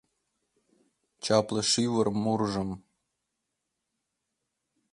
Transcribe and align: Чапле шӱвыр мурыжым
Чапле 1.23 1.61
шӱвыр 1.71 2.07
мурыжым 2.23 2.69